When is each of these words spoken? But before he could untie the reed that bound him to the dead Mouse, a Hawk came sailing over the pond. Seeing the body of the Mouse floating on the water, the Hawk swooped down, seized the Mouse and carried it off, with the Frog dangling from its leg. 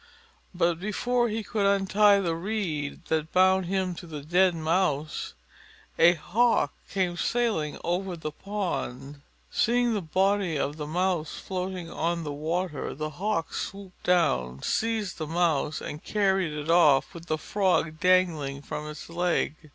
But 0.55 0.79
before 0.79 1.29
he 1.29 1.43
could 1.43 1.67
untie 1.67 2.19
the 2.19 2.35
reed 2.35 3.05
that 3.09 3.31
bound 3.31 3.67
him 3.67 3.93
to 3.93 4.07
the 4.07 4.23
dead 4.23 4.55
Mouse, 4.55 5.35
a 5.99 6.15
Hawk 6.15 6.73
came 6.89 7.15
sailing 7.15 7.77
over 7.83 8.17
the 8.17 8.31
pond. 8.31 9.21
Seeing 9.51 9.93
the 9.93 10.01
body 10.01 10.57
of 10.57 10.77
the 10.77 10.87
Mouse 10.87 11.35
floating 11.37 11.91
on 11.91 12.23
the 12.23 12.33
water, 12.33 12.95
the 12.95 13.11
Hawk 13.11 13.53
swooped 13.53 14.01
down, 14.01 14.63
seized 14.63 15.19
the 15.19 15.27
Mouse 15.27 15.81
and 15.81 16.03
carried 16.03 16.51
it 16.53 16.71
off, 16.71 17.13
with 17.13 17.27
the 17.27 17.37
Frog 17.37 17.99
dangling 17.99 18.63
from 18.63 18.89
its 18.89 19.07
leg. 19.07 19.53